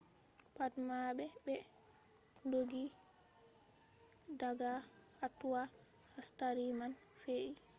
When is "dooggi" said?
2.51-2.83